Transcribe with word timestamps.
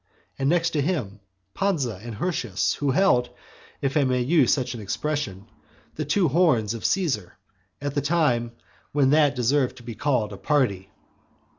and 0.39 0.49
next 0.49 0.71
to 0.71 0.81
him 0.81 1.19
Pansa 1.53 1.99
and 2.01 2.15
Hirtius, 2.15 2.73
who 2.79 2.89
held, 2.89 3.29
(if 3.83 3.95
I 3.95 4.03
may 4.03 4.21
use 4.21 4.51
such 4.51 4.73
an 4.73 4.81
expression,) 4.81 5.45
the 5.93 6.05
two 6.05 6.27
horns 6.27 6.73
of 6.73 6.83
Caesar, 6.85 7.37
at 7.79 7.93
the 7.93 8.01
time 8.01 8.53
when 8.93 9.11
that 9.11 9.35
deserved 9.35 9.77
to 9.77 9.83
be 9.83 9.93
called 9.93 10.33
a 10.33 10.37
party. 10.37 10.89